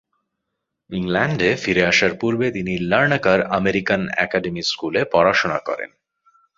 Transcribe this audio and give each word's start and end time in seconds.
ইংল্যান্ডে 0.89 1.49
ফিরে 1.55 1.83
আসার 1.85 2.13
পূর্বে 2.19 2.47
তিনি 2.51 2.73
লারনাকার 2.81 3.39
আমেরিকান 3.51 4.01
একাডেমি 4.17 4.61
স্কুলে 4.61 5.01
পড়াশোনা 5.11 5.59
করেন। 5.59 5.89